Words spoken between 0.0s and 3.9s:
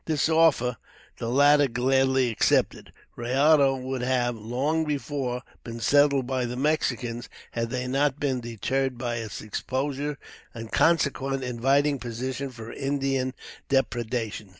This offer the latter gladly accepted. Rayado